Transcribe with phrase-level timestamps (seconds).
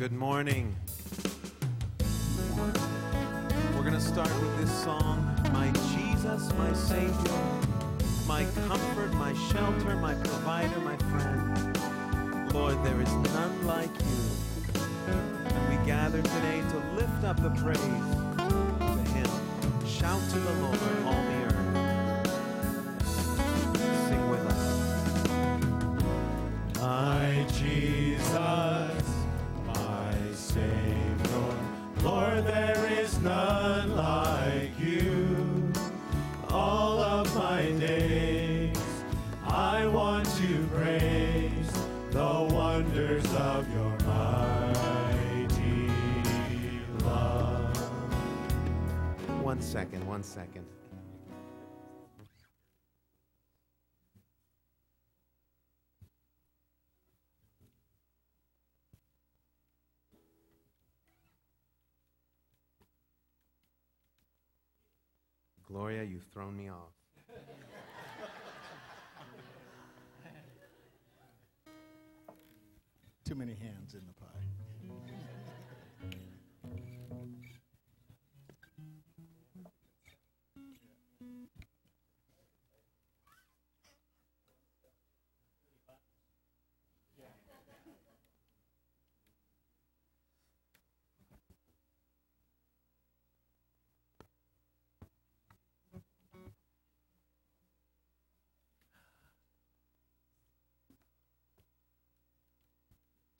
[0.00, 0.74] Good morning.
[3.76, 7.42] We're going to start with this song My Jesus, my Savior,
[8.26, 12.54] my comfort, my shelter, my provider, my friend.
[12.54, 15.12] Lord, there is none like you.
[15.12, 19.86] And we gather today to lift up the praise to Him.
[19.86, 21.29] Shout to the Lord, all
[50.30, 50.59] second.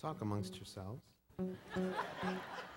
[0.00, 1.02] Talk amongst yourselves.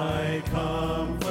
[0.00, 1.29] my comfort.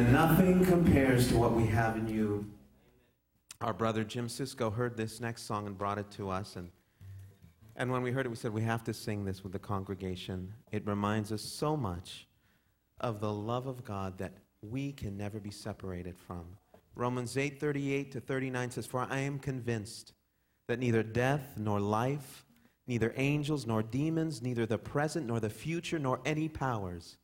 [0.00, 0.12] Amen.
[0.14, 2.46] Nothing compares to what we have in you.
[3.60, 6.56] Our brother Jim Cisco heard this next song and brought it to us.
[6.56, 6.70] And,
[7.76, 10.54] and when we heard it, we said, We have to sing this with the congregation.
[10.72, 12.26] It reminds us so much
[13.00, 14.32] of the love of God that
[14.62, 16.46] we can never be separated from.
[16.94, 20.14] Romans 8 38 to 39 says, For I am convinced
[20.66, 22.46] that neither death nor life,
[22.86, 27.18] neither angels nor demons, neither the present nor the future, nor any powers,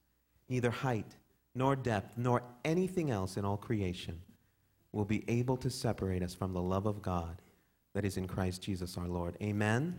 [0.50, 1.16] neither height
[1.56, 4.20] nor depth, nor anything else in all creation
[4.92, 7.40] will be able to separate us from the love of God
[7.94, 9.36] that is in Christ Jesus our Lord.
[9.42, 9.98] Amen?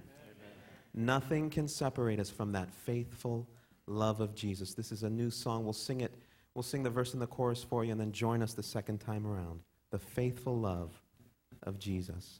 [0.93, 3.49] Nothing can separate us from that faithful
[3.87, 4.75] love of Jesus.
[4.75, 5.63] This is a new song.
[5.63, 6.13] We'll sing it.
[6.53, 8.99] We'll sing the verse and the chorus for you and then join us the second
[8.99, 9.61] time around.
[9.89, 11.01] The faithful love
[11.63, 12.39] of Jesus.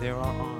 [0.00, 0.57] There are arms.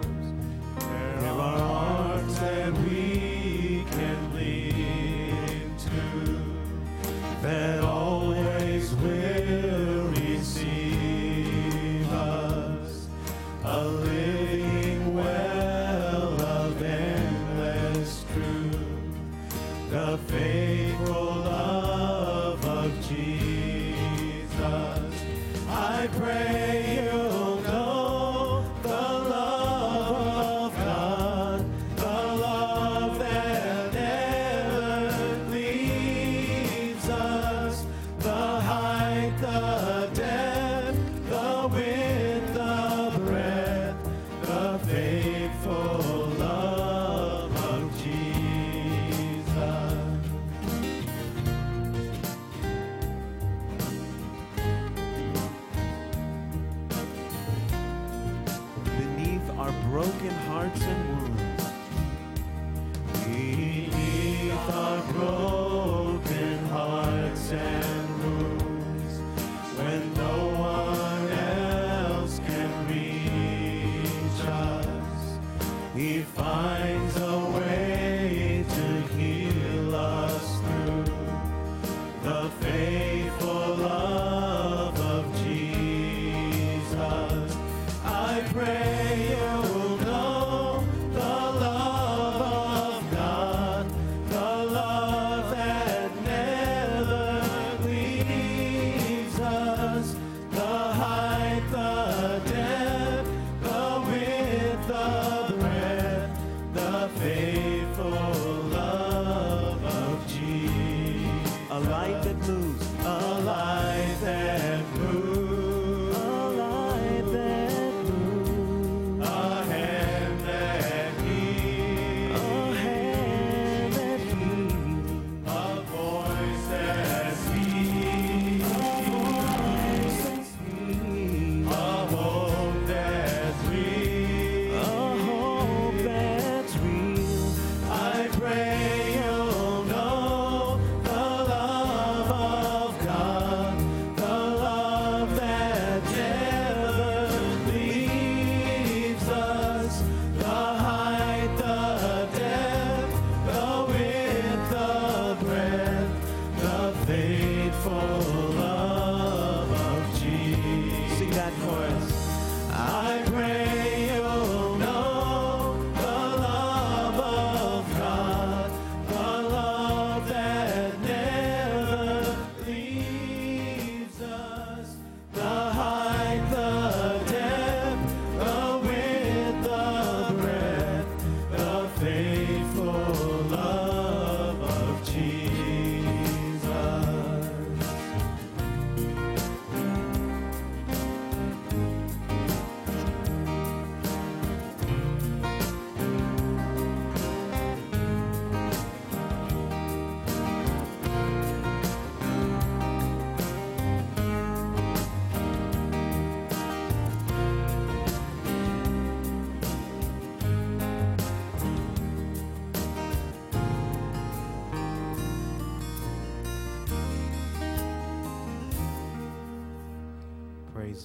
[75.99, 76.78] He finds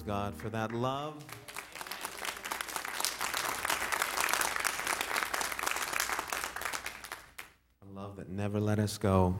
[0.06, 1.14] God, for that love.
[7.82, 9.34] A love that never let us go.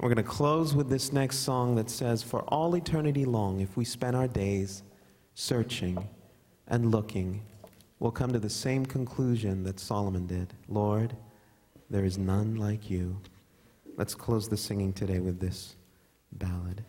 [0.00, 3.76] We're going to close with this next song that says, For all eternity long, if
[3.76, 4.82] we spend our days
[5.34, 6.08] searching
[6.68, 7.42] and looking,
[7.98, 11.14] we'll come to the same conclusion that Solomon did Lord,
[11.90, 13.20] there is none like you.
[13.96, 15.76] Let's close the singing today with this
[16.32, 16.82] ballad.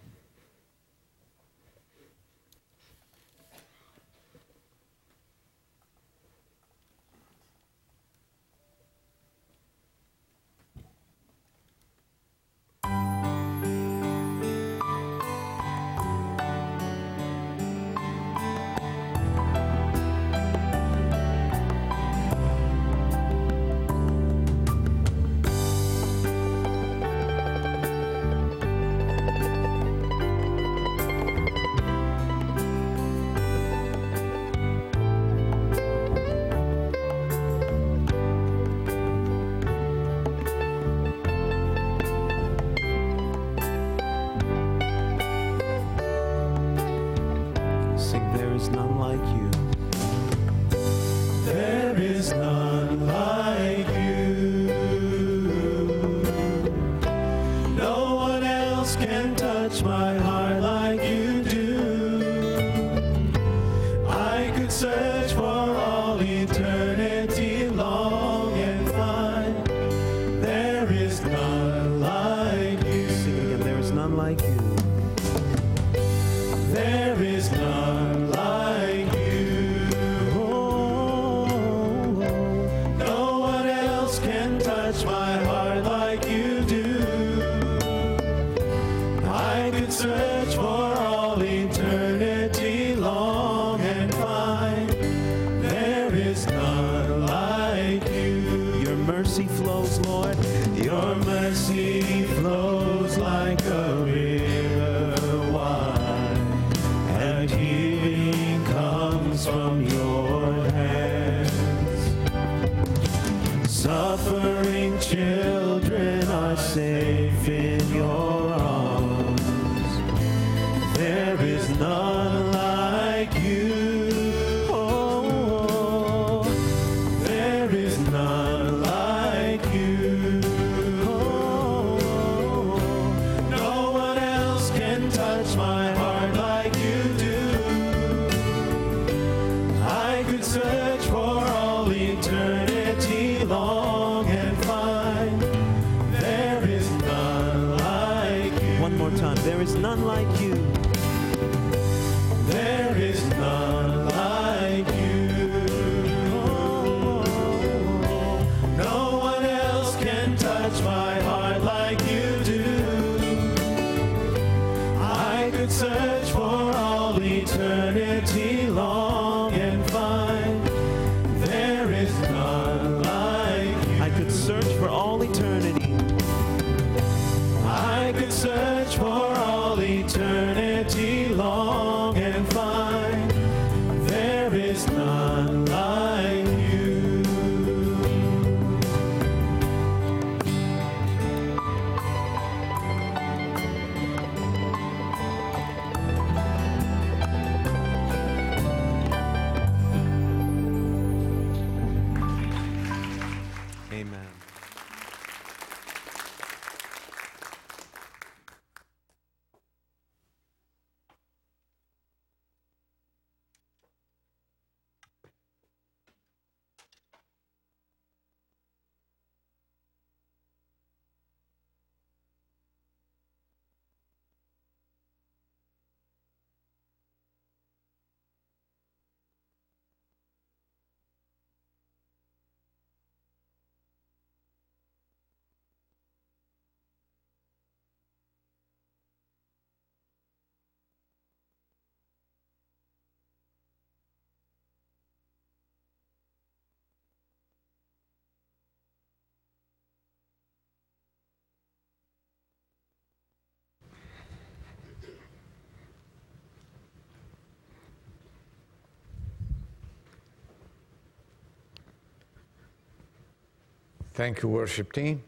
[264.18, 265.22] Thank you, worship team.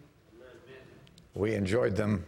[1.35, 2.25] We enjoyed them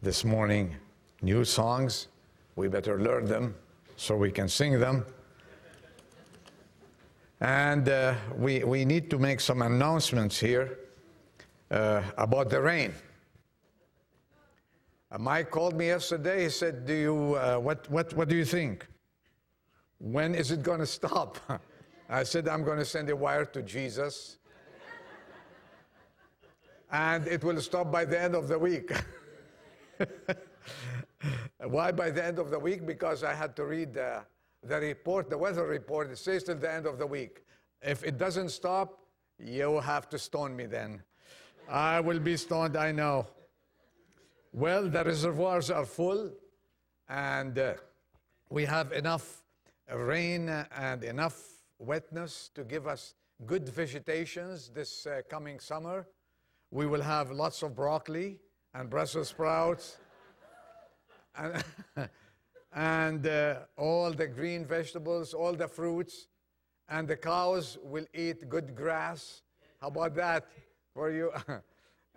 [0.00, 0.76] this morning.
[1.20, 2.06] New songs.
[2.54, 3.56] We better learn them
[3.96, 5.04] so we can sing them.
[7.40, 10.78] And uh, we, we need to make some announcements here
[11.72, 12.94] uh, about the rain.
[15.10, 16.44] Uh, Mike called me yesterday.
[16.44, 18.86] He said, "Do you uh, what, what what do you think?
[19.98, 21.36] When is it going to stop?"
[22.08, 24.38] I said, "I'm going to send a wire to Jesus
[26.90, 28.92] and it will stop by the end of the week.
[31.58, 32.86] Why by the end of the week?
[32.86, 34.22] Because I had to read the,
[34.62, 36.10] the report, the weather report.
[36.10, 37.44] It says till the end of the week.
[37.82, 38.98] If it doesn't stop,
[39.38, 41.02] you have to stone me then.
[41.68, 43.26] I will be stoned, I know.
[44.52, 46.32] Well, the reservoirs are full,
[47.08, 47.74] and uh,
[48.48, 49.42] we have enough
[49.94, 51.38] rain and enough
[51.78, 53.14] wetness to give us
[53.46, 56.06] good vegetations this uh, coming summer.
[56.70, 58.38] We will have lots of broccoli
[58.74, 59.96] and Brussels sprouts
[61.36, 61.64] and,
[62.74, 66.28] and uh, all the green vegetables, all the fruits,
[66.88, 69.42] and the cows will eat good grass.
[69.80, 70.46] How about that
[70.92, 71.32] for you?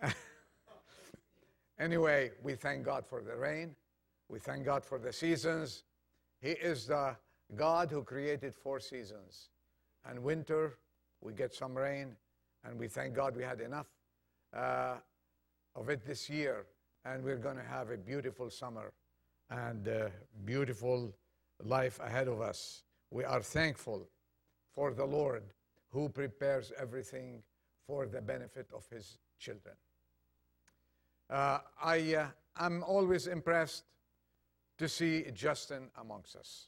[1.79, 3.75] anyway, we thank God for the rain.
[4.27, 5.83] We thank God for the seasons.
[6.41, 7.15] He is the
[7.55, 9.49] God who created four seasons.
[10.05, 10.77] And winter,
[11.21, 12.15] we get some rain,
[12.65, 13.87] and we thank God we had enough
[14.53, 14.95] uh,
[15.75, 16.65] of it this year.
[17.05, 18.93] And we're going to have a beautiful summer
[19.49, 20.09] and uh,
[20.45, 21.13] beautiful
[21.63, 22.83] life ahead of us.
[23.09, 24.07] We are thankful
[24.73, 25.43] for the Lord
[25.89, 27.43] who prepares everything
[27.85, 29.75] for the benefit of his children.
[31.29, 33.83] Uh, I, uh, I'm always impressed
[34.77, 36.67] to see Justin amongst us.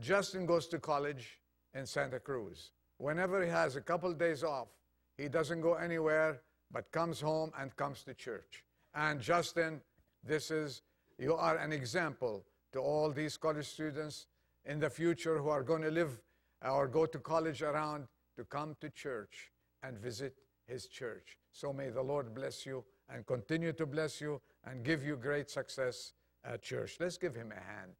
[0.00, 1.40] Justin goes to college
[1.74, 2.72] in Santa Cruz.
[2.98, 4.68] Whenever he has a couple days off,
[5.16, 8.64] he doesn't go anywhere but comes home and comes to church.
[8.94, 9.80] And Justin,
[10.24, 10.82] this is
[11.18, 14.26] you are an example to all these college students
[14.64, 16.20] in the future who are going to live
[16.64, 19.50] uh, or go to college around to come to church
[19.82, 20.34] and visit
[20.66, 21.38] his church.
[21.52, 25.50] So may the Lord bless you and continue to bless you and give you great
[25.50, 26.12] success
[26.44, 26.96] at church.
[27.00, 27.92] Let's give him a hand.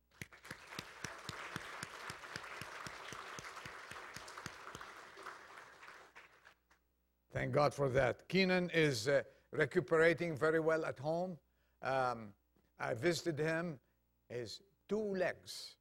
[7.38, 8.26] Thank God for that.
[8.26, 9.22] Keenan is uh,
[9.52, 11.38] recuperating very well at home.
[11.82, 12.30] Um,
[12.80, 13.78] I visited him,
[14.28, 15.76] his two legs,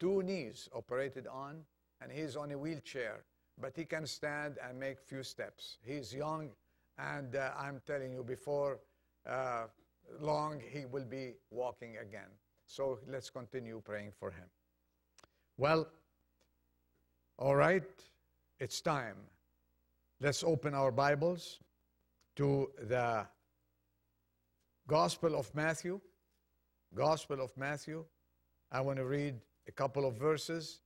[0.00, 1.62] two knees operated on,
[2.00, 3.22] and he's on a wheelchair,
[3.60, 5.78] but he can stand and make few steps.
[5.86, 6.50] He's young,
[6.98, 8.80] and uh, I'm telling you, before
[9.24, 9.66] uh,
[10.20, 12.32] long, he will be walking again.
[12.66, 14.48] So let's continue praying for him.
[15.58, 15.86] Well,
[17.38, 17.84] all right,
[18.58, 19.14] it's time.
[20.20, 21.60] Let's open our Bibles
[22.34, 23.24] to the
[24.88, 26.00] Gospel of Matthew.
[26.92, 28.04] Gospel of Matthew.
[28.72, 29.36] I want to read
[29.68, 30.80] a couple of verses.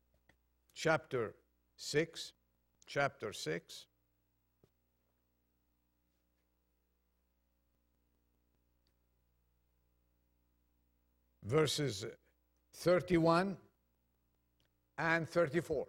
[0.75, 1.35] Chapter
[1.77, 2.35] 6.
[2.87, 3.87] Chapter 6.
[11.45, 12.05] Verses
[12.75, 13.57] 31
[14.99, 15.87] and 34.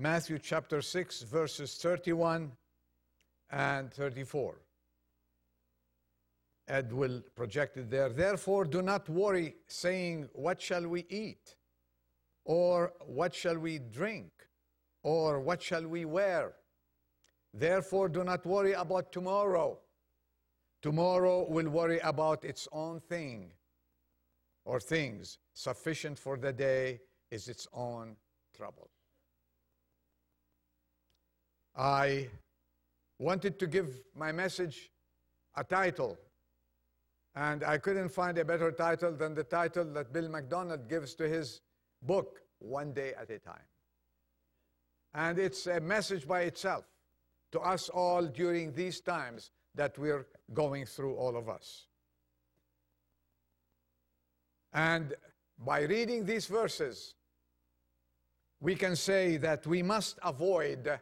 [0.00, 2.52] Matthew chapter 6, verses 31
[3.50, 4.54] and 34.
[6.68, 8.08] Ed will project it there.
[8.08, 11.54] Therefore, do not worry, saying, What shall we eat?
[12.46, 14.30] Or what shall we drink?
[15.02, 16.54] Or what shall we wear?
[17.52, 19.80] Therefore, do not worry about tomorrow.
[20.80, 23.52] Tomorrow will worry about its own thing
[24.64, 25.36] or things.
[25.52, 28.16] Sufficient for the day is its own
[28.56, 28.88] trouble.
[31.76, 32.28] I
[33.18, 34.90] wanted to give my message
[35.56, 36.18] a title
[37.34, 41.28] and I couldn't find a better title than the title that Bill McDonald gives to
[41.28, 41.60] his
[42.02, 43.68] book, One Day at a Time.
[45.14, 46.84] And it's a message by itself
[47.52, 51.86] to us all during these times that we're going through, all of us.
[54.72, 55.14] And
[55.58, 57.14] by reading these verses,
[58.60, 60.98] we can say that we must avoid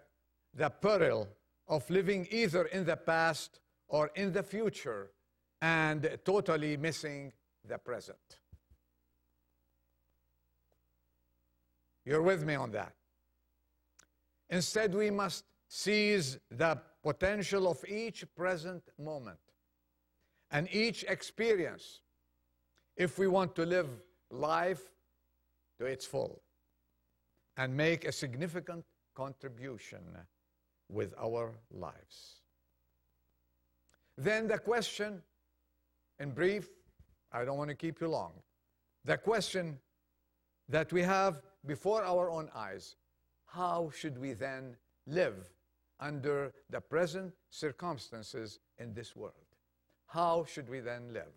[0.58, 1.28] the peril
[1.68, 5.10] of living either in the past or in the future
[5.62, 7.32] and totally missing
[7.64, 8.18] the present.
[12.04, 12.92] You're with me on that.
[14.50, 19.38] Instead, we must seize the potential of each present moment
[20.50, 22.00] and each experience
[22.96, 23.88] if we want to live
[24.30, 24.82] life
[25.78, 26.42] to its full
[27.56, 30.00] and make a significant contribution
[30.88, 32.40] with our lives.
[34.16, 35.22] Then the question
[36.18, 36.68] in brief,
[37.32, 38.32] I don't want to keep you long.
[39.04, 39.78] the question
[40.68, 42.96] that we have before our own eyes
[43.46, 45.50] how should we then live
[46.00, 49.48] under the present circumstances in this world?
[50.06, 51.32] How should we then live?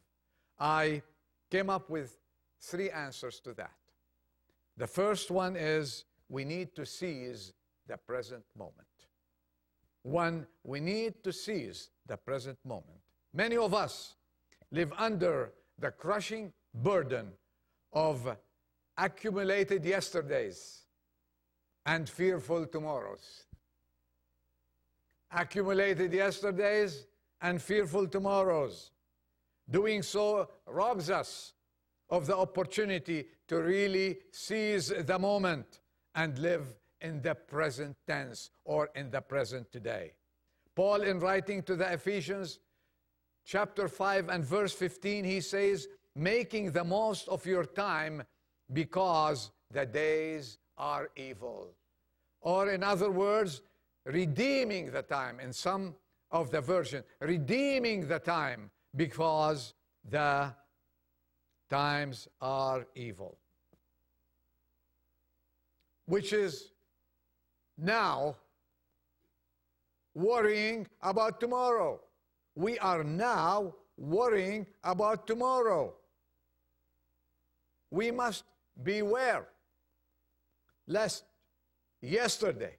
[0.60, 1.02] I
[1.50, 2.20] came up with
[2.60, 3.72] three answers to that.
[4.76, 7.54] The first one is we need to seize
[7.88, 8.91] the present moment.
[10.04, 13.00] One, we need to seize the present moment.
[13.34, 14.16] Many of us
[14.72, 17.32] live under the crushing burden
[17.94, 18.38] of
[18.98, 20.84] accumulated yesterdays
[21.86, 23.44] and fearful tomorrows.
[25.32, 27.06] Accumulated yesterdays
[27.42, 28.92] and fearful tomorrows.
[29.70, 31.54] Doing so robs us
[32.10, 35.80] of the opportunity to really seize the moment
[36.16, 36.68] and live
[37.02, 40.14] in the present tense or in the present today.
[40.76, 42.60] Paul, in writing to the Ephesians,
[43.46, 48.24] chapter 5 and verse 15, he says, making the most of your time
[48.74, 51.70] because the days are evil.
[52.42, 53.62] Or, in other words,
[54.06, 55.96] redeeming the time in some
[56.32, 59.74] of the version, redeeming the time because
[60.10, 60.54] the
[61.70, 63.38] times are evil.
[66.06, 66.72] Which is
[67.82, 68.38] now
[70.14, 72.00] worrying about tomorrow.
[72.56, 75.94] We are now worrying about tomorrow.
[77.90, 78.44] We must
[78.84, 79.48] beware
[80.88, 81.26] lest
[82.02, 82.78] yesterday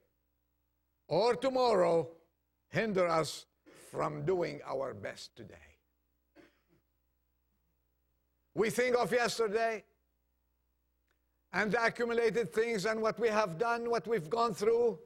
[1.09, 2.09] or tomorrow
[2.69, 3.47] hinder us
[3.91, 5.55] from doing our best today.
[8.55, 9.85] We think of yesterday
[11.53, 14.99] and the accumulated things and what we have done, what we've gone through,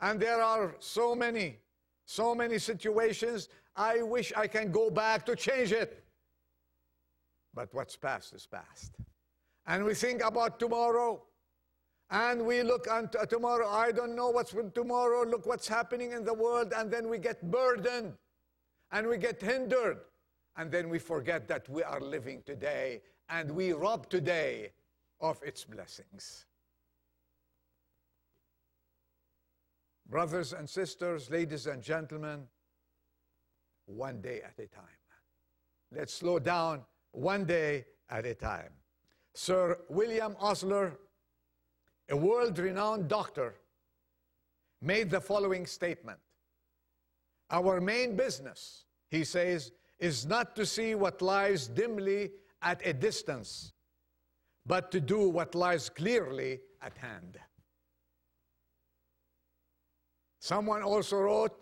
[0.00, 1.58] and there are so many,
[2.04, 3.48] so many situations.
[3.76, 6.04] I wish I can go back to change it.
[7.54, 8.92] But what's past is past.
[9.66, 11.22] And we think about tomorrow
[12.10, 13.68] and we look uh, tomorrow.
[13.68, 15.24] I don't know what's tomorrow.
[15.24, 16.72] Look what's happening in the world.
[16.76, 18.14] And then we get burdened
[18.92, 19.98] and we get hindered.
[20.56, 24.72] And then we forget that we are living today and we rob today
[25.24, 26.44] of its blessings.
[30.06, 32.46] Brothers and sisters, ladies and gentlemen,
[33.86, 35.02] one day at a time.
[35.90, 36.82] Let's slow down
[37.12, 38.70] one day at a time.
[39.34, 40.98] Sir William Osler
[42.10, 43.54] a world renowned doctor,
[44.80, 46.18] made the following statement
[47.50, 52.32] Our main business, he says, is not to see what lies dimly
[52.62, 53.72] at a distance,
[54.66, 57.38] but to do what lies clearly at hand.
[60.40, 61.56] Someone also wrote,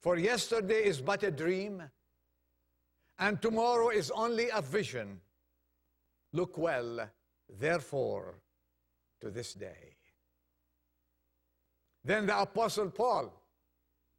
[0.00, 1.82] For yesterday is but a dream,
[3.18, 5.20] and tomorrow is only a vision.
[6.32, 7.08] Look well,
[7.58, 8.40] therefore,
[9.20, 9.96] to this day.
[12.04, 13.32] Then the Apostle Paul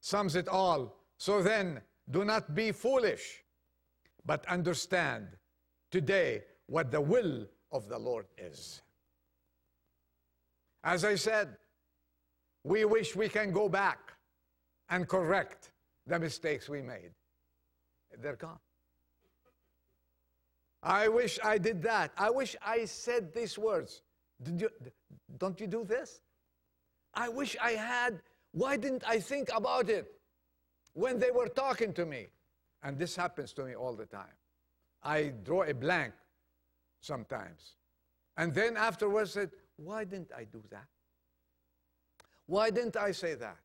[0.02, 0.96] sums it all.
[1.18, 3.44] So then, do not be foolish,
[4.26, 5.28] but understand
[5.92, 8.82] today what the will of the Lord is.
[10.84, 11.58] As I said,
[12.64, 14.14] we wish we can go back
[14.90, 15.72] and correct
[16.06, 17.12] the mistakes we made.
[18.22, 18.60] They're gone.
[20.84, 22.12] I wish I did that.
[22.18, 24.02] I wish I said these words.
[24.42, 24.70] Did you,
[25.38, 26.22] don't you do this?
[27.14, 28.22] I wish I had.
[28.52, 30.12] Why didn't I think about it
[30.94, 32.28] when they were talking to me?
[32.84, 34.36] And this happens to me all the time.
[35.04, 36.14] I draw a blank
[37.02, 37.76] sometimes.
[38.38, 40.88] And then afterwards said, why didn't I do that?
[42.46, 43.58] Why didn't I say that?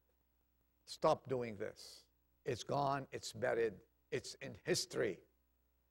[0.87, 2.05] Stop doing this.
[2.45, 3.75] It's gone, it's buried,
[4.11, 5.19] it's in history.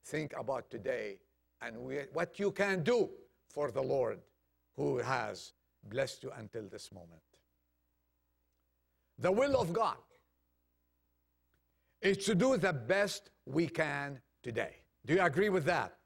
[0.06, 1.19] Think about today
[1.62, 3.10] and we, what you can do
[3.49, 4.19] for the Lord
[4.75, 7.21] who has blessed you until this moment.
[9.19, 9.97] The will of God
[12.01, 14.77] is to do the best we can today.
[15.06, 15.97] Do you agree with that?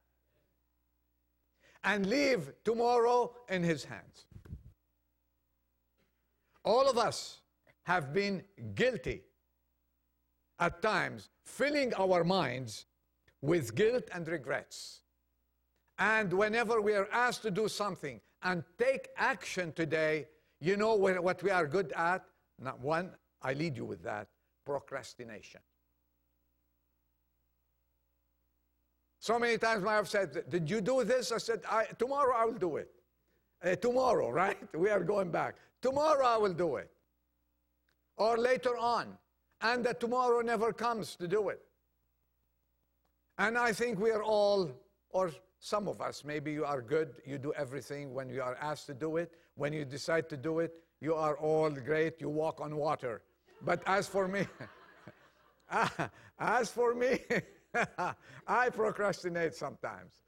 [1.85, 4.25] And leave tomorrow in His hands.
[6.63, 7.41] All of us
[7.83, 8.43] have been
[8.73, 9.21] guilty
[10.59, 12.87] at times, filling our minds
[13.41, 15.01] with guilt and regrets.
[15.99, 20.27] And whenever we are asked to do something and take action today,
[20.59, 22.25] you know what we are good at?
[22.59, 24.27] Not one, I lead you with that
[24.65, 25.61] procrastination.
[29.25, 31.31] So many times my wife said, Did you do this?
[31.31, 32.91] I said, I, Tomorrow I will do it.
[33.63, 34.55] Uh, tomorrow, right?
[34.75, 35.55] We are going back.
[35.81, 36.91] Tomorrow I will do it.
[38.17, 39.17] Or later on.
[39.61, 41.59] And that tomorrow never comes to do it.
[43.39, 44.69] And I think we are all,
[45.09, 48.85] or some of us, maybe you are good, you do everything when you are asked
[48.87, 49.31] to do it.
[49.55, 53.23] When you decide to do it, you are all great, you walk on water.
[53.63, 54.45] But as for me,
[56.39, 57.21] as for me,
[58.47, 60.21] I procrastinate sometimes.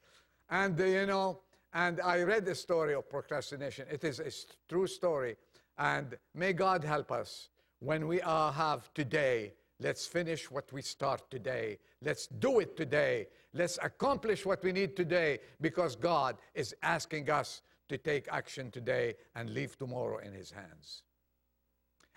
[0.50, 1.40] And uh, you know,
[1.72, 3.86] and I read the story of procrastination.
[3.90, 4.30] It is a
[4.68, 5.36] true story.
[5.76, 9.52] And may God help us when we uh, have today.
[9.80, 11.78] Let's finish what we start today.
[12.02, 13.28] Let's do it today.
[13.54, 19.14] Let's accomplish what we need today because God is asking us to take action today
[19.36, 21.02] and leave tomorrow in His hands.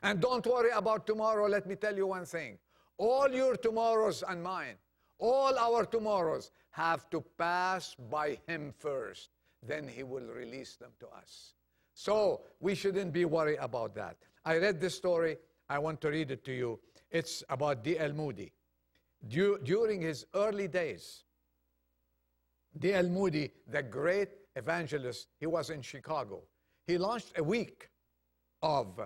[0.01, 1.47] And don't worry about tomorrow.
[1.47, 2.57] Let me tell you one thing
[2.97, 4.75] all your tomorrows and mine,
[5.21, 9.29] all our tomorrows have to pass by Him first.
[9.65, 11.53] Then He will release them to us.
[11.93, 14.17] So we shouldn't be worried about that.
[14.43, 15.37] I read this story.
[15.69, 16.79] I want to read it to you.
[17.09, 18.13] It's about D.L.
[18.13, 18.51] Moody.
[19.27, 21.23] during his early days,
[22.79, 23.07] D.L.
[23.09, 26.41] Moody, the great evangelist, he was in Chicago.
[26.87, 27.89] He launched a week
[28.61, 28.99] of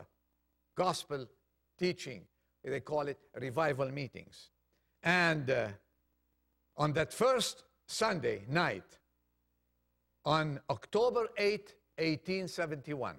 [0.75, 1.27] gospel
[1.77, 2.21] teaching.
[2.63, 4.49] They call it revival meetings.
[5.03, 5.67] And uh,
[6.77, 8.97] on that first Sunday night,
[10.25, 13.15] on October 8, 1871,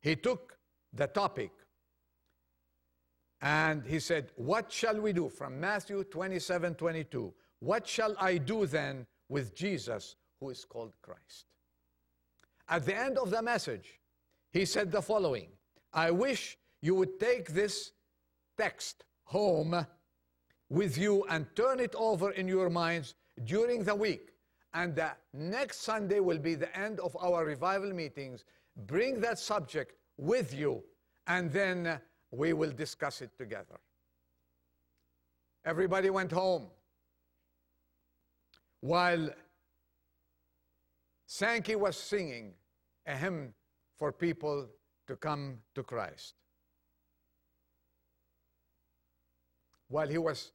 [0.00, 0.58] he took
[0.92, 1.50] the topic
[3.40, 5.28] and he said, What shall we do?
[5.28, 7.32] From Matthew 27 22.
[7.60, 11.46] What shall I do then with Jesus, who is called Christ?
[12.68, 14.00] At the end of the message,
[14.50, 15.48] he said the following
[15.92, 17.92] I wish you would take this
[18.58, 19.86] text home
[20.68, 24.30] with you and turn it over in your minds during the week.
[24.72, 28.44] And the next Sunday will be the end of our revival meetings.
[28.86, 30.82] Bring that subject with you,
[31.26, 31.98] and then uh,
[32.30, 33.78] we will discuss it together.
[35.64, 36.66] Everybody went home.
[38.80, 39.30] While
[41.26, 42.52] Sankey was singing
[43.06, 43.54] a hymn
[43.96, 44.68] for people
[45.06, 46.34] to come to Christ.
[49.94, 50.50] While he was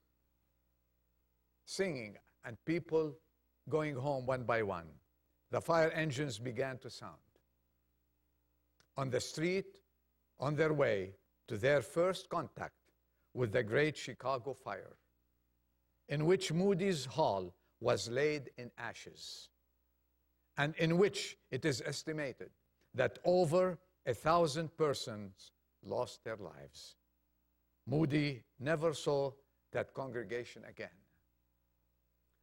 [1.63, 3.15] singing and people
[3.69, 4.89] going home one by one,
[5.49, 7.32] the fire engines began to sound.
[8.97, 9.80] On the street,
[10.41, 11.13] on their way
[11.47, 12.91] to their first contact
[13.34, 14.97] with the great Chicago fire,
[16.10, 19.47] in which Moody's Hall was laid in ashes,
[20.58, 22.49] and in which it is estimated
[22.93, 26.97] that over a thousand persons lost their lives.
[27.89, 29.32] Moody never saw
[29.71, 30.89] that congregation again.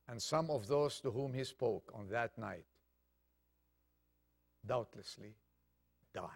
[0.08, 2.64] And some of those to whom he spoke on that night
[4.66, 5.36] doubtlessly
[6.12, 6.30] died.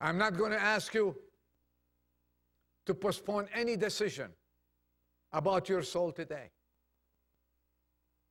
[0.00, 1.16] I'm not going to ask you
[2.86, 4.30] to postpone any decision
[5.32, 6.50] about your soul today.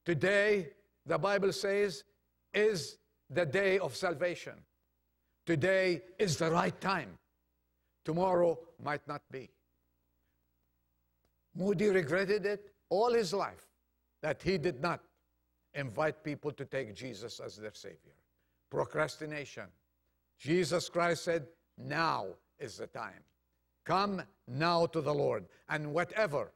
[0.06, 0.70] Today,
[1.06, 2.06] the Bible says,
[2.54, 2.98] is
[3.30, 4.54] the day of salvation.
[5.48, 7.18] Today is the right time.
[8.04, 9.50] Tomorrow might not be.
[11.56, 13.66] Moody regretted it all his life
[14.22, 15.00] that he did not
[15.74, 18.18] invite people to take Jesus as their Savior.
[18.70, 19.68] Procrastination.
[20.38, 22.26] Jesus Christ said, Now
[22.60, 23.24] is the time.
[23.86, 25.46] Come now to the Lord.
[25.70, 26.52] And whatever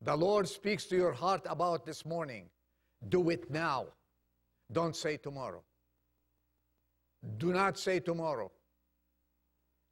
[0.00, 2.46] the Lord speaks to your heart about this morning,
[3.08, 3.86] do it now.
[4.72, 5.62] Don't say tomorrow.
[7.38, 8.50] Do not say tomorrow.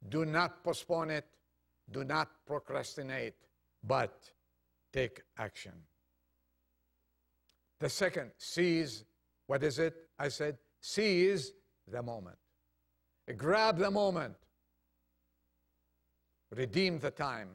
[0.09, 1.25] Do not postpone it.
[1.89, 3.35] Do not procrastinate,
[3.83, 4.29] but
[4.91, 5.73] take action.
[7.79, 9.05] The second, seize,
[9.47, 9.95] what is it?
[10.19, 11.53] I said, seize
[11.87, 12.37] the moment.
[13.37, 14.35] Grab the moment.
[16.51, 17.49] Redeem the time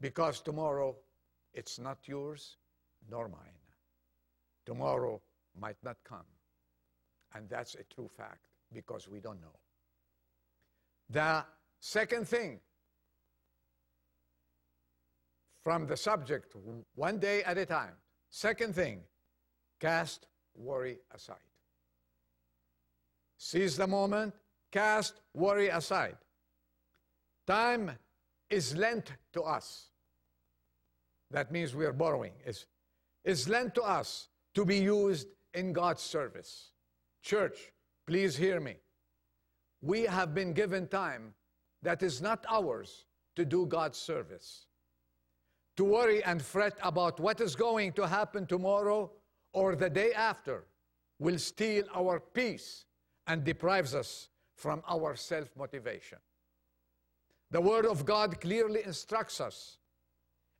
[0.00, 0.96] because tomorrow
[1.52, 2.58] it's not yours
[3.10, 3.58] nor mine.
[4.66, 5.20] Tomorrow
[5.58, 6.26] might not come.
[7.34, 9.58] And that's a true fact because we don't know.
[11.08, 11.44] The
[11.80, 12.60] second thing
[15.62, 16.54] from the subject,
[16.94, 17.94] one day at a time.
[18.30, 19.00] Second thing,
[19.80, 21.36] cast worry aside.
[23.36, 24.34] Seize the moment,
[24.70, 26.16] cast worry aside.
[27.46, 27.90] Time
[28.48, 29.90] is lent to us.
[31.30, 32.32] That means we are borrowing.
[32.44, 32.66] Is
[33.24, 36.70] is lent to us to be used in God's service.
[37.22, 37.72] Church,
[38.10, 38.74] please hear me.
[39.80, 41.32] We have been given time
[41.82, 43.04] that is not ours
[43.36, 44.66] to do God's service.
[45.76, 49.12] To worry and fret about what is going to happen tomorrow
[49.52, 50.64] or the day after
[51.20, 52.84] will steal our peace
[53.28, 56.18] and deprives us from our self motivation.
[57.52, 59.78] The Word of God clearly instructs us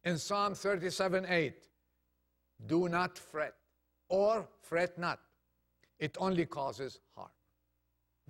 [0.05, 1.55] In Psalm 37 8,
[2.67, 3.55] do not fret
[4.09, 5.19] or fret not.
[5.99, 7.31] It only causes harm.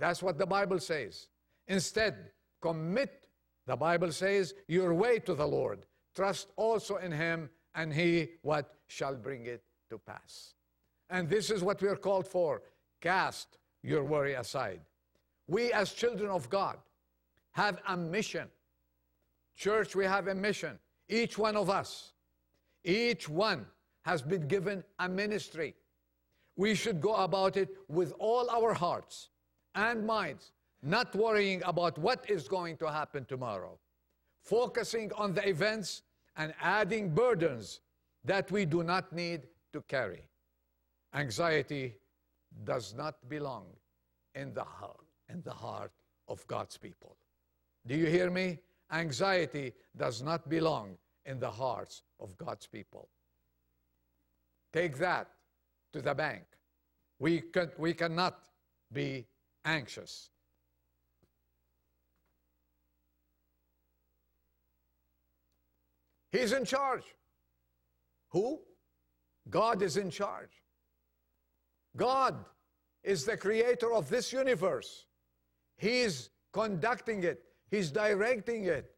[0.01, 1.29] That's what the Bible says.
[1.69, 2.31] Instead,
[2.63, 3.29] commit,
[3.67, 5.85] the Bible says, your way to the Lord.
[6.17, 10.55] Trust also in Him, and He what shall bring it to pass.
[11.11, 12.63] And this is what we are called for.
[13.03, 14.81] Cast your worry aside.
[15.47, 16.79] We, as children of God,
[17.53, 18.49] have a mission.
[19.55, 20.79] Church, we have a mission.
[21.11, 22.15] Each one of us,
[22.85, 23.67] each one
[24.07, 25.75] has been given a ministry.
[26.57, 29.29] We should go about it with all our hearts
[29.81, 33.79] and minds, not worrying about what is going to happen tomorrow,
[34.43, 36.03] focusing on the events
[36.37, 37.81] and adding burdens
[38.25, 40.29] that we do not need to carry.
[41.15, 41.97] Anxiety
[42.65, 43.67] does not belong
[44.35, 45.93] in the heart, in the heart
[46.29, 47.17] of God's people.
[47.87, 48.59] Do you hear me?
[48.93, 53.09] Anxiety does not belong in the hearts of God's people.
[54.73, 55.29] Take that
[55.93, 56.45] to the bank.
[57.19, 58.45] We, can, we cannot
[58.93, 59.27] be
[59.65, 60.31] anxious.
[66.33, 67.05] He's in charge.
[68.31, 68.61] Who?
[69.49, 70.63] God is in charge.
[71.97, 72.37] God
[73.03, 75.07] is the creator of this universe.
[75.77, 78.95] He's conducting it, He's directing it.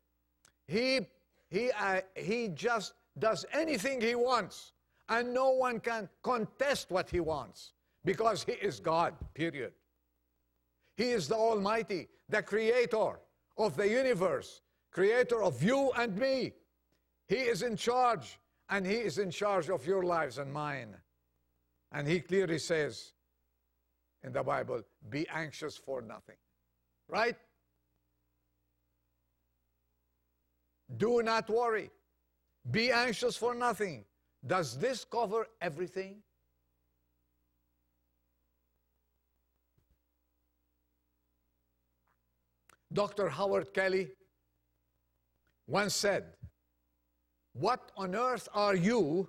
[0.66, 1.00] He,
[1.48, 4.72] he, uh, he just does anything He wants,
[5.08, 7.72] and no one can contest what He wants
[8.04, 9.72] because He is God, period.
[10.96, 13.20] He is the Almighty, the creator
[13.56, 16.52] of the universe, creator of you and me.
[17.28, 20.94] He is in charge, and He is in charge of your lives and mine.
[21.92, 23.12] And He clearly says
[24.22, 26.36] in the Bible, be anxious for nothing.
[27.08, 27.36] Right?
[30.96, 31.90] Do not worry.
[32.70, 34.04] Be anxious for nothing.
[34.46, 36.22] Does this cover everything?
[42.92, 43.28] Dr.
[43.28, 44.08] Howard Kelly
[45.66, 46.24] once said,
[47.54, 49.28] What on earth are you,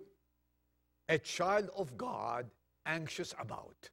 [1.09, 2.49] a child of God,
[2.85, 3.89] anxious about?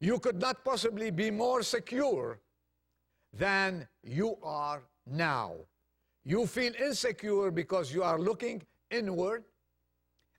[0.00, 2.40] You could not possibly be more secure
[3.32, 5.54] than you are now.
[6.24, 9.44] You feel insecure because you are looking inward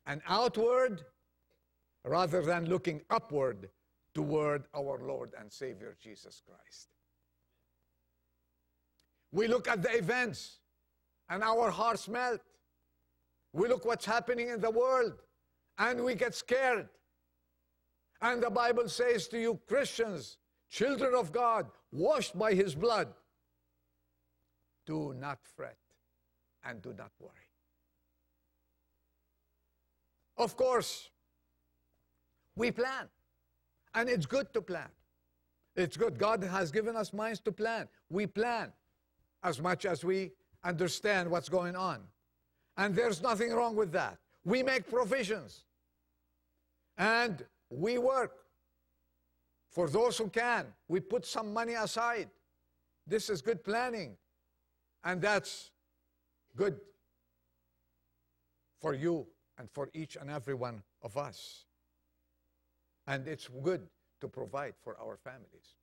[0.06, 1.02] and outward
[2.06, 3.70] rather than looking upward
[4.20, 6.90] toward our Lord and Savior Jesus Christ.
[9.32, 10.60] We look at the events
[11.30, 12.42] and our hearts melt.
[13.54, 15.14] We look what's happening in the world
[15.78, 16.90] and we get scared.
[18.22, 20.38] And the Bible says to you, Christians,
[20.70, 23.08] children of God, washed by His blood,
[24.86, 25.78] do not fret
[26.66, 27.50] and do not worry.
[30.36, 31.10] Of course,
[32.58, 33.08] we plan.
[33.94, 34.90] And it's good to plan.
[35.76, 36.18] It's good.
[36.18, 37.88] God has given us minds to plan.
[38.10, 38.72] We plan
[39.44, 40.32] as much as we
[40.64, 42.02] understand what's going on.
[42.78, 44.18] And there's nothing wrong with that.
[44.44, 45.64] We make provisions.
[46.98, 48.34] And we work.
[49.70, 52.30] For those who can, we put some money aside.
[53.06, 54.18] This is good planning.
[55.04, 55.72] And that's
[56.56, 56.80] good
[58.80, 59.28] for you
[59.58, 61.66] and for each and every one of us.
[63.10, 63.82] And it's good
[64.22, 65.76] to provide for our families.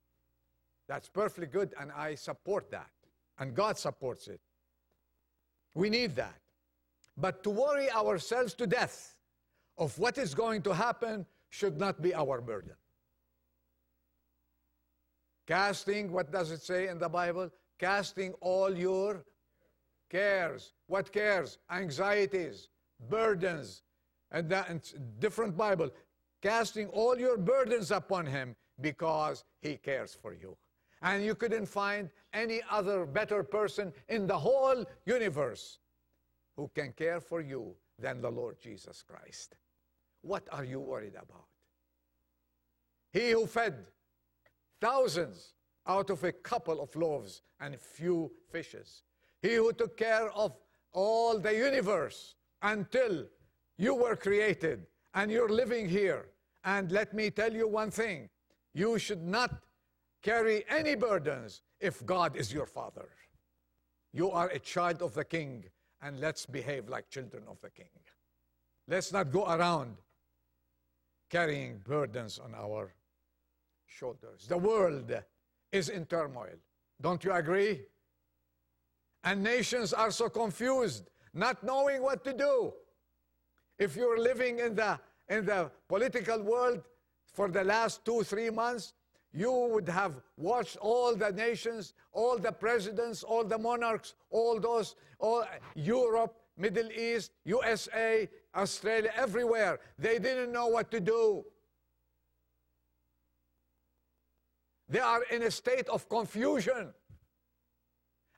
[0.89, 2.91] That's perfectly good, and I support that.
[3.39, 4.41] And God supports it.
[5.75, 6.39] We need that.
[7.17, 9.19] But to worry ourselves to death
[9.77, 12.75] of what is going to happen should not be our burden.
[15.49, 17.51] Casting, what does it say in the Bible?
[17.81, 19.25] Casting all your
[20.11, 20.75] cares.
[20.87, 21.59] What cares?
[21.71, 22.69] Anxieties,
[23.11, 23.83] burdens,
[24.31, 24.81] and that and
[25.19, 25.91] different Bible.
[26.47, 30.57] Casting all your burdens upon him because he cares for you.
[31.03, 35.81] And you couldn't find any other better person in the whole universe
[36.57, 39.57] who can care for you than the Lord Jesus Christ.
[40.23, 41.49] What are you worried about?
[43.13, 43.85] He who fed
[44.81, 45.55] thousands
[45.89, 49.03] out of a couple of loaves and few fishes.
[49.43, 50.57] He who took care of
[50.93, 53.25] all the universe until
[53.79, 56.27] you were created and you're living here.
[56.67, 58.29] And let me tell you one thing
[58.75, 59.63] you should not
[60.23, 63.09] carry any burdens if God is your father.
[64.13, 65.65] You are a child of the king,
[66.03, 67.87] and let's behave like children of the king.
[68.89, 69.97] Let's not go around
[71.31, 72.93] carrying burdens on our
[73.87, 74.47] shoulders.
[74.49, 75.13] The world
[75.71, 76.59] is in turmoil.
[77.01, 77.83] Don't you agree?
[79.23, 82.73] And nations are so confused, not knowing what to do.
[83.79, 84.99] If you're living in the,
[85.29, 86.83] in the political world
[87.33, 88.95] for the last two, three months,
[89.33, 94.97] you would have watched all the nations, all the presidents, all the monarchs, all those,
[95.19, 99.79] all Europe, Middle East, USA, Australia, everywhere.
[99.99, 101.45] They didn't know what to do.
[104.89, 106.95] They are in a state of confusion.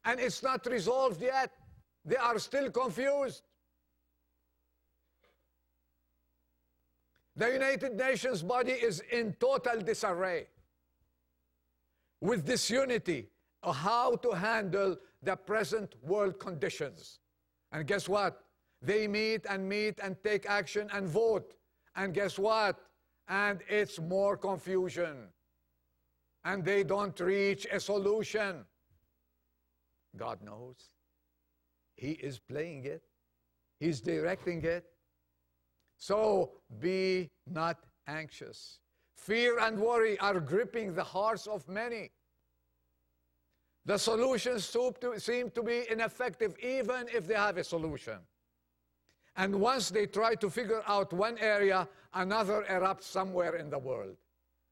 [0.04, 1.52] And it's not resolved yet.
[2.04, 3.42] They are still confused.
[7.38, 10.48] The United Nations body is in total disarray
[12.20, 13.28] with disunity
[13.62, 17.20] of how to handle the present world conditions.
[17.70, 18.42] And guess what?
[18.82, 21.54] They meet and meet and take action and vote.
[21.94, 22.80] And guess what?
[23.28, 25.28] And it's more confusion.
[26.44, 28.64] And they don't reach a solution.
[30.16, 30.90] God knows.
[31.94, 33.04] He is playing it,
[33.78, 34.86] He's directing it.
[35.98, 38.78] So be not anxious.
[39.16, 42.10] Fear and worry are gripping the hearts of many.
[43.84, 44.74] The solutions
[45.16, 48.18] seem to be ineffective even if they have a solution.
[49.36, 54.16] And once they try to figure out one area, another erupts somewhere in the world.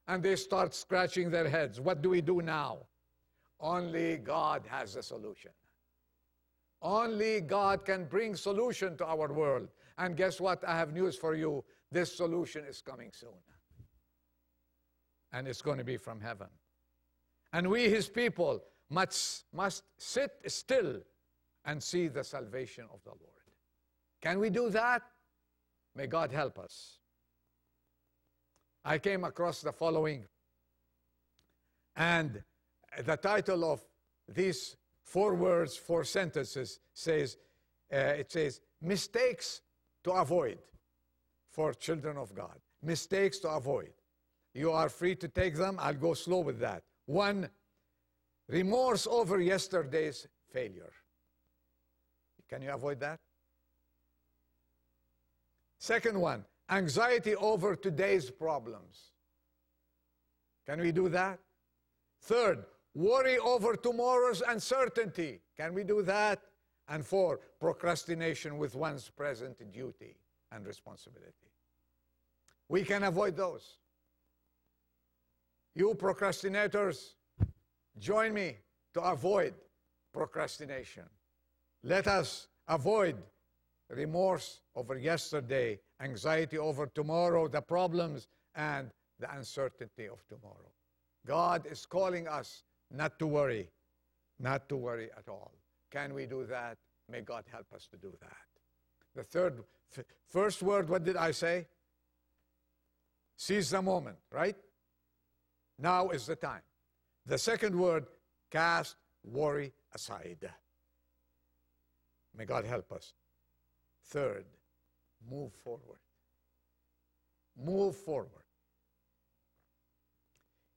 [0.08, 1.80] And they start scratching their heads.
[1.80, 2.78] What do we do now?
[3.58, 5.50] Only God has a solution.
[6.82, 9.68] Only God can bring solution to our world.
[9.98, 10.62] And guess what?
[10.66, 11.64] I have news for you.
[11.90, 13.30] This solution is coming soon.
[15.32, 16.48] And it's going to be from heaven.
[17.52, 21.00] And we, his people, must, must sit still
[21.64, 23.20] and see the salvation of the Lord.
[24.20, 25.02] Can we do that?
[25.94, 26.98] May God help us.
[28.84, 30.26] I came across the following,
[31.96, 32.42] and
[33.04, 33.80] the title of
[34.28, 37.36] these four words, four sentences says,
[37.92, 39.62] uh, it says, mistakes
[40.06, 40.58] to avoid
[41.50, 42.58] for children of God.
[42.80, 43.92] Mistakes to avoid.
[44.54, 45.76] You are free to take them.
[45.80, 46.84] I'll go slow with that.
[47.06, 47.50] One,
[48.48, 50.92] remorse over yesterday's failure.
[52.48, 53.18] Can you avoid that?
[55.80, 59.10] Second one, anxiety over today's problems.
[60.66, 61.40] Can we do that?
[62.22, 65.40] Third, worry over tomorrow's uncertainty.
[65.56, 66.40] Can we do that?
[66.88, 70.16] And four, procrastination with one's present duty
[70.52, 71.50] and responsibility.
[72.68, 73.78] We can avoid those.
[75.74, 77.14] You procrastinators,
[77.98, 78.56] join me
[78.94, 79.54] to avoid
[80.12, 81.04] procrastination.
[81.82, 83.16] Let us avoid
[83.90, 90.72] remorse over yesterday, anxiety over tomorrow, the problems, and the uncertainty of tomorrow.
[91.26, 93.68] God is calling us not to worry,
[94.38, 95.52] not to worry at all.
[95.96, 96.76] Can we do that?
[97.10, 98.46] May God help us to do that.
[99.14, 99.64] The third,
[100.28, 101.68] first word, what did I say?
[103.34, 104.56] Seize the moment, right?
[105.78, 106.60] Now is the time.
[107.24, 108.04] The second word,
[108.50, 110.50] cast worry aside.
[112.36, 113.14] May God help us.
[114.04, 114.44] Third,
[115.30, 116.00] move forward.
[117.56, 118.44] Move forward.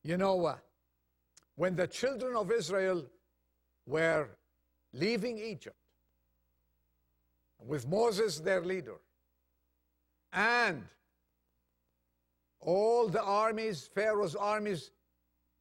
[0.01, 0.55] You know, uh,
[1.55, 3.05] when the children of Israel
[3.85, 4.29] were
[4.93, 5.75] leaving Egypt
[7.65, 8.95] with Moses, their leader,
[10.31, 10.83] and
[12.61, 14.91] all the armies, Pharaoh's armies,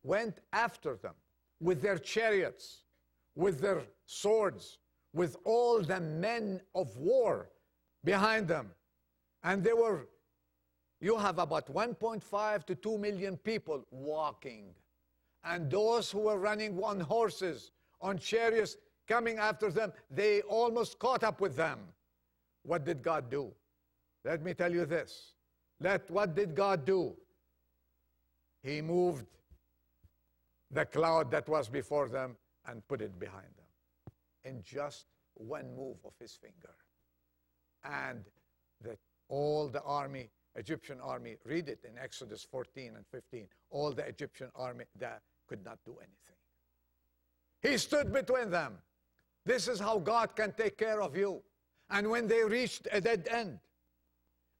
[0.02, 1.14] went after them
[1.60, 2.82] with their chariots,
[3.34, 4.78] with their swords,
[5.12, 7.50] with all the men of war
[8.04, 8.70] behind them.
[9.42, 10.08] And they were,
[11.00, 14.74] you have about 1.5 to 2 million people walking.
[15.44, 17.70] And those who were running on horses,
[18.00, 18.76] on chariots,
[19.08, 21.78] coming after them, they almost caught up with them.
[22.62, 23.50] What did God do?
[24.24, 25.32] Let me tell you this.
[25.80, 27.14] Let what did God do?
[28.62, 29.26] He moved
[30.70, 32.36] the cloud that was before them
[32.66, 36.74] and put it behind them in just one move of his finger.
[37.84, 38.24] And
[39.28, 44.48] all the army, Egyptian army, read it in Exodus 14 and 15, all the Egyptian
[44.56, 46.36] army that could not do anything.
[47.62, 48.78] He stood between them.
[49.44, 51.42] This is how God can take care of you.
[51.90, 53.58] And when they reached a dead end,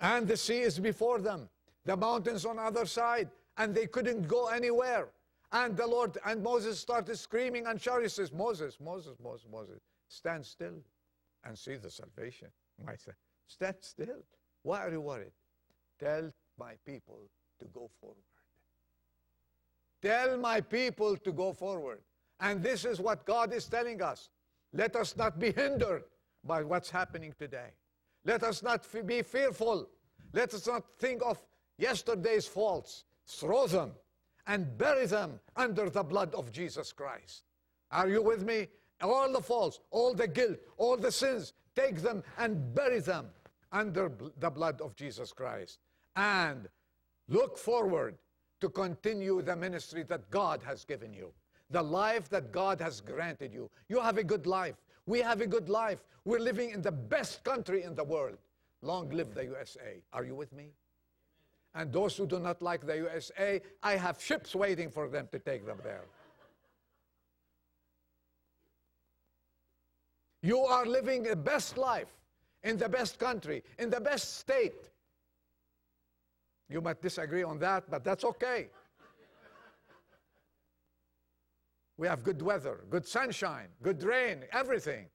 [0.00, 1.48] and the sea is before them,
[1.84, 5.08] the mountains on the other side, and they couldn't go anywhere.
[5.52, 7.80] And the Lord and Moses started screaming and.
[7.80, 10.74] He says, Moses, Moses, Moses, Moses, stand still
[11.44, 12.48] and see the salvation.
[12.86, 13.14] I said,
[13.46, 14.22] stand still.
[14.62, 15.32] Why are you worried?
[15.98, 17.20] Tell my people
[17.58, 18.16] to go forward.
[20.02, 22.00] Tell my people to go forward.
[22.40, 24.28] And this is what God is telling us.
[24.72, 26.04] Let us not be hindered
[26.44, 27.70] by what's happening today.
[28.24, 29.88] Let us not f- be fearful.
[30.32, 31.38] Let us not think of
[31.78, 33.04] yesterday's faults.
[33.26, 33.92] Throw them
[34.46, 37.42] and bury them under the blood of Jesus Christ.
[37.90, 38.68] Are you with me?
[39.00, 43.28] All the faults, all the guilt, all the sins, take them and bury them
[43.70, 45.78] under bl- the blood of Jesus Christ.
[46.16, 46.68] And
[47.28, 48.18] look forward
[48.60, 51.32] to continue the ministry that God has given you,
[51.70, 53.70] the life that God has granted you.
[53.88, 54.76] You have a good life.
[55.06, 56.02] We have a good life.
[56.24, 58.38] We're living in the best country in the world.
[58.82, 60.02] Long live the USA.
[60.12, 60.72] Are you with me?
[61.74, 65.38] And those who do not like the USA, I have ships waiting for them to
[65.38, 66.04] take them there.
[70.42, 72.08] You are living the best life
[72.62, 74.74] in the best country, in the best state.
[76.68, 78.68] You might disagree on that, but that's okay.
[81.98, 85.06] We have good weather, good sunshine, good rain, everything.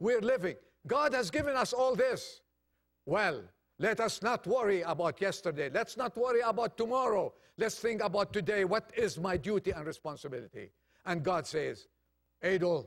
[0.00, 0.56] We're living.
[0.86, 2.40] God has given us all this.
[3.06, 3.42] Well,
[3.78, 5.70] let us not worry about yesterday.
[5.72, 7.32] Let's not worry about tomorrow.
[7.56, 8.64] Let's think about today.
[8.64, 10.70] What is my duty and responsibility?
[11.06, 11.86] And God says,
[12.42, 12.86] Adol,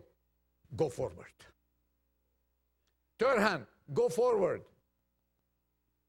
[0.76, 1.34] go forward.
[3.18, 4.64] Turhan, go forward.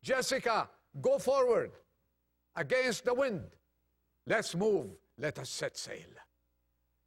[0.03, 0.69] Jessica,
[1.01, 1.71] go forward.
[2.57, 3.45] Against the wind.
[4.27, 4.87] Let's move.
[5.19, 6.11] Let us set sail.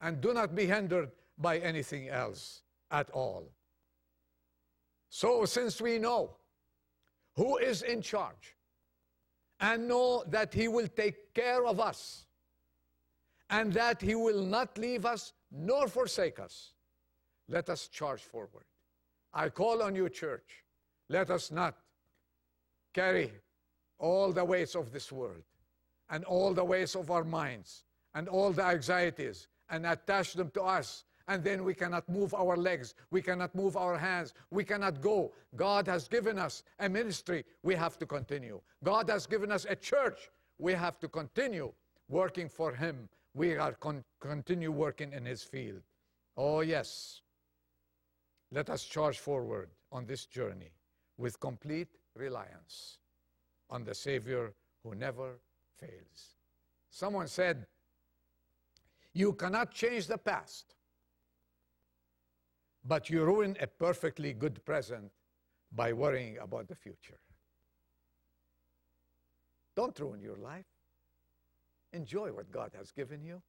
[0.02, 3.52] And do not be hindered by anything else at all.
[5.10, 6.38] So, since we know
[7.36, 8.56] who is in charge
[9.60, 12.26] and know that He will take care of us
[13.50, 16.74] and that He will not leave us nor forsake us,
[17.48, 18.66] let us charge forward.
[19.34, 20.64] I call on you, church.
[21.10, 21.76] Let us not
[22.94, 23.32] carry
[24.00, 25.44] all the weights of this world
[26.10, 27.84] and all the weights of our minds
[28.14, 31.04] and all the anxieties and attach them to us.
[31.28, 32.94] And then we cannot move our legs.
[33.10, 34.34] We cannot move our hands.
[34.52, 35.32] We cannot go.
[35.56, 37.44] God has given us a ministry.
[37.64, 38.62] We have to continue.
[38.84, 40.30] God has given us a church.
[40.60, 41.72] We have to continue
[42.10, 43.10] working for Him.
[43.34, 45.82] We are con- continue working in His field.
[46.38, 47.22] Oh, yes.
[48.52, 50.72] Let us charge forward on this journey
[51.18, 53.00] with complete reliance
[53.70, 54.54] on the Savior
[54.84, 55.40] who never
[55.80, 56.36] fails.
[56.90, 57.66] Someone said,
[59.16, 60.76] You cannot change the past,
[62.84, 65.10] but you ruin a perfectly good present
[65.72, 67.18] by worrying about the future.
[69.74, 70.66] Don't ruin your life.
[71.94, 73.42] Enjoy what God has given you.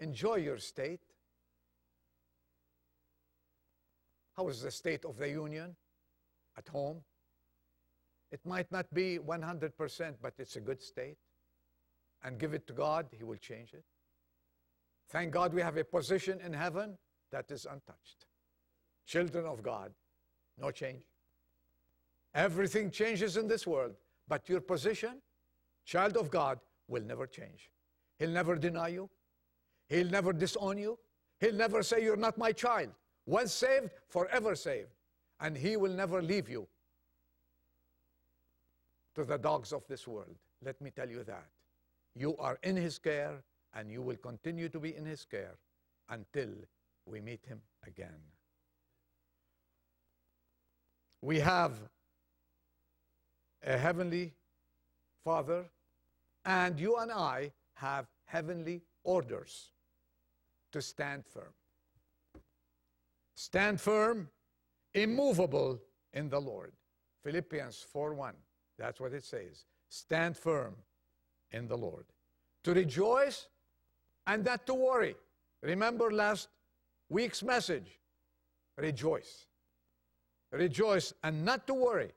[0.00, 1.02] Enjoy your state.
[4.36, 5.76] How is the state of the union
[6.58, 7.04] at home?
[8.32, 11.18] It might not be 100%, but it's a good state.
[12.24, 13.84] And give it to God, He will change it.
[15.12, 16.96] Thank God we have a position in heaven
[17.32, 18.24] that is untouched.
[19.06, 19.92] Children of God,
[20.58, 21.02] no change.
[22.34, 23.94] Everything changes in this world,
[24.26, 25.20] but your position,
[25.84, 26.58] child of God,
[26.88, 27.70] will never change.
[28.18, 29.10] He'll never deny you.
[29.90, 30.98] He'll never disown you.
[31.40, 32.88] He'll never say, You're not my child.
[33.26, 34.88] Once saved, forever saved.
[35.40, 36.66] And He will never leave you
[39.14, 40.36] to the dogs of this world.
[40.64, 41.48] Let me tell you that.
[42.14, 43.42] You are in His care,
[43.74, 45.56] and you will continue to be in His care
[46.08, 46.50] until
[47.06, 48.20] we meet Him again.
[51.20, 51.72] We have
[53.64, 54.32] a heavenly
[55.24, 55.64] Father,
[56.44, 59.70] and you and I have heavenly orders
[60.72, 61.52] to stand firm.
[63.34, 64.28] Stand firm,
[64.94, 65.80] immovable
[66.12, 66.72] in the Lord.
[67.22, 68.34] Philippians 4 1.
[68.78, 69.64] That's what it says.
[69.88, 70.74] Stand firm
[71.52, 72.06] in the Lord.
[72.64, 73.48] To rejoice
[74.26, 75.16] and not to worry.
[75.62, 76.48] Remember last
[77.08, 77.98] week's message.
[78.76, 79.46] Rejoice.
[80.50, 82.12] Rejoice and not to worry,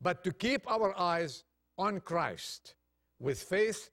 [0.00, 1.44] but to keep our eyes
[1.78, 2.74] on Christ
[3.20, 3.90] with faith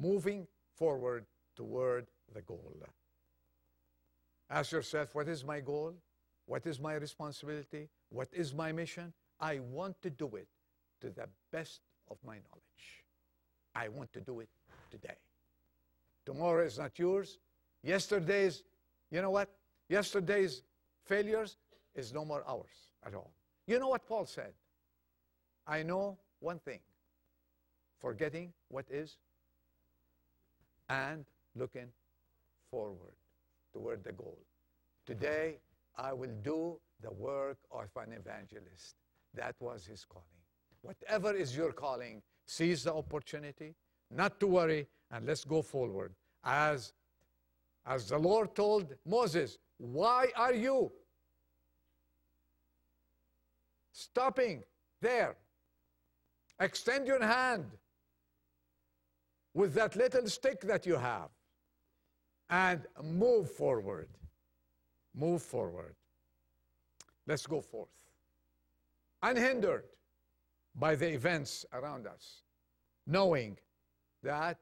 [0.00, 1.26] moving forward
[1.56, 2.76] toward the goal.
[4.48, 5.94] Ask yourself, what is my goal?
[6.46, 7.88] What is my responsibility?
[8.08, 9.12] What is my mission?
[9.40, 10.48] I want to do it
[11.00, 13.04] to the best of my knowledge.
[13.74, 14.48] I want to do it
[14.90, 15.16] today.
[16.26, 17.38] Tomorrow is not yours.
[17.82, 18.64] Yesterday's,
[19.10, 19.48] you know what?
[19.88, 20.62] Yesterday's
[21.04, 21.56] failures
[21.94, 23.32] is no more ours at all.
[23.66, 24.52] You know what Paul said?
[25.66, 26.80] I know one thing
[28.00, 29.16] forgetting what is
[30.88, 31.88] and looking
[32.70, 33.14] forward
[33.72, 34.38] toward the goal.
[35.06, 35.58] Today,
[35.96, 38.96] I will do the work of an evangelist.
[39.34, 40.26] That was his calling.
[40.82, 43.74] Whatever is your calling, seize the opportunity,
[44.10, 46.12] not to worry, and let's go forward.
[46.44, 46.92] As,
[47.86, 50.92] as the Lord told Moses, Why are you
[53.92, 54.62] stopping
[55.00, 55.36] there?
[56.58, 57.64] Extend your hand
[59.54, 61.30] with that little stick that you have
[62.50, 64.08] and move forward.
[65.14, 65.94] Move forward.
[67.26, 67.88] Let's go forth.
[69.22, 69.84] Unhindered
[70.74, 72.42] by the events around us,
[73.06, 73.56] knowing
[74.22, 74.58] that,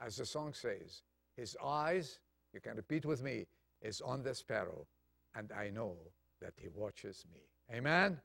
[0.00, 1.02] as the song says,
[1.36, 2.18] his eyes,
[2.52, 3.46] you can repeat with me,
[3.82, 4.86] is on the sparrow,
[5.34, 5.96] and I know
[6.40, 7.40] that he watches me.
[7.76, 8.20] Amen?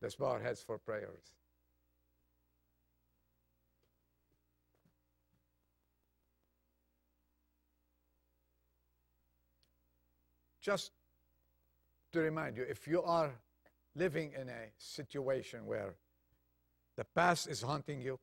[0.00, 1.34] Let's bow our heads for prayers.
[10.60, 10.92] Just
[12.12, 13.30] to remind you, if you are
[13.94, 15.94] living in a situation where
[16.96, 18.18] the past is haunting you,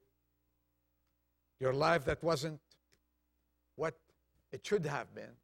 [1.60, 2.60] your life that wasn't
[3.76, 3.96] what
[4.52, 5.36] it should have been,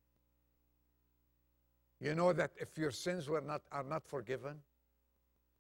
[1.99, 4.57] you know that if your sins were not, are not forgiven,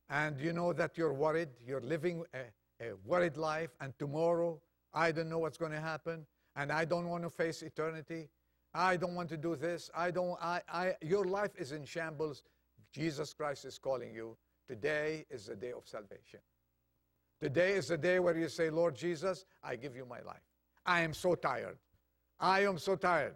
[0.09, 4.59] and you know that you're worried, you're living a, a worried life, and tomorrow
[4.93, 6.25] I don't know what's going to happen,
[6.55, 8.27] and I don't want to face eternity.
[8.73, 9.89] I don't want to do this.
[9.95, 10.37] I don't.
[10.41, 10.61] I.
[10.71, 10.95] I.
[11.01, 12.43] Your life is in shambles.
[12.91, 14.37] Jesus Christ is calling you.
[14.67, 16.39] Today is the day of salvation.
[17.41, 20.43] Today is the day where you say, Lord Jesus, I give you my life.
[20.85, 21.77] I am so tired.
[22.39, 23.35] I am so tired.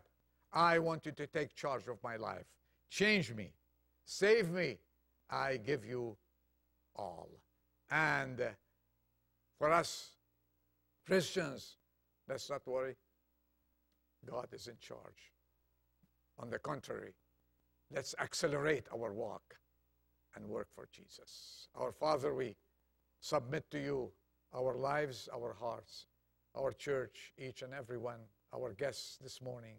[0.54, 2.46] I want you to take charge of my life.
[2.90, 3.52] Change me.
[4.06, 4.78] Save me.
[5.30, 6.18] I give you
[6.96, 7.30] all.
[7.90, 8.42] And
[9.58, 10.12] for us
[11.06, 11.78] Christians,
[12.28, 12.96] let's not worry.
[14.30, 15.32] God is in charge.
[16.40, 17.14] On the contrary,
[17.94, 19.56] let's accelerate our walk
[20.36, 21.70] and work for Jesus.
[21.76, 22.56] Our Father, we
[23.26, 24.12] submit to you
[24.54, 26.06] our lives, our hearts,
[26.56, 28.20] our church, each and every one,
[28.54, 29.78] our guests this morning.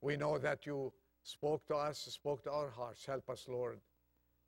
[0.00, 3.06] We know that you spoke to us, spoke to our hearts.
[3.06, 3.78] Help us, Lord,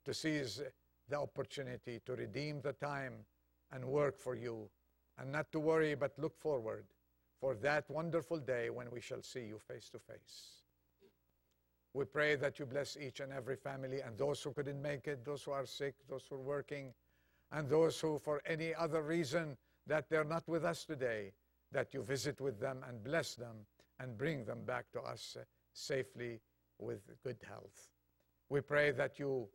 [0.03, 0.61] to seize
[1.07, 3.13] the opportunity to redeem the time
[3.71, 4.69] and work for you,
[5.17, 6.83] and not to worry, but look forward
[7.39, 10.63] for that wonderful day when we shall see you face to face.
[11.93, 15.23] We pray that you bless each and every family and those who couldn't make it,
[15.23, 16.93] those who are sick, those who are working,
[17.55, 19.55] and those who, for any other reason,
[19.87, 21.31] that they're not with us today,
[21.71, 23.55] that you visit with them and bless them
[23.99, 25.43] and bring them back to us uh,
[25.73, 26.41] safely
[26.79, 27.89] with good health.
[28.49, 29.47] We pray that you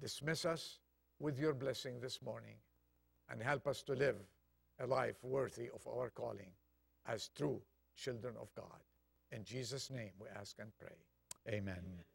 [0.00, 0.78] dismiss us
[1.18, 2.54] with your blessing this morning
[3.28, 4.16] and help us to live
[4.78, 6.52] a life worthy of our calling
[7.06, 7.60] as true
[7.96, 8.80] children of God.
[9.32, 10.96] In Jesus' name we ask and pray.
[11.48, 11.78] Amen.
[11.78, 12.11] Amen.